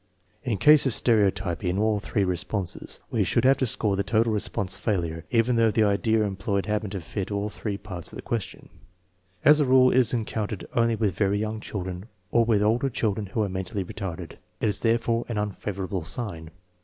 In 0.43 0.57
case 0.57 0.87
of 0.87 0.93
stereotypy 0.93 1.65
in 1.65 1.77
all 1.77 1.99
three 1.99 2.23
responses, 2.23 3.01
we 3.11 3.23
should 3.23 3.45
have 3.45 3.57
to 3.57 3.67
score 3.67 3.95
the 3.95 4.01
total 4.01 4.33
response 4.33 4.75
failure 4.75 5.25
even 5.29 5.57
though 5.57 5.69
the 5.69 5.83
idea 5.83 6.23
employed 6.23 6.65
happened 6.65 6.93
to 6.93 7.01
fit 7.01 7.29
all 7.29 7.49
three 7.49 7.77
parts 7.77 8.11
of 8.11 8.15
the 8.15 8.23
question. 8.23 8.69
As 9.45 9.59
a 9.59 9.65
rule 9.65 9.91
it 9.91 9.97
is 9.97 10.11
encountered 10.11 10.65
only 10.73 10.95
with 10.95 11.13
very 11.13 11.37
young 11.37 11.59
children 11.59 12.05
or 12.31 12.43
with 12.43 12.63
older 12.63 12.89
children 12.89 13.27
who 13.27 13.43
are 13.43 13.47
mentally 13.49 13.85
retarded. 13.85 14.37
It 14.59 14.69
is 14.69 14.79
therefore 14.81 15.23
an 15.29 15.37
unfavorable 15.37 16.03
sign. 16.03 16.49